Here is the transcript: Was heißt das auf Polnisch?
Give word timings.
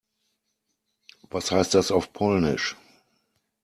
Was 1.29 1.51
heißt 1.51 1.75
das 1.75 1.91
auf 1.91 2.11
Polnisch? 2.11 2.75